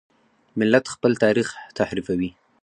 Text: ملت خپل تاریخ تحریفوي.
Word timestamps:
ملت 0.59 0.85
خپل 0.93 1.11
تاریخ 1.23 1.47
تحریفوي. 1.79 2.29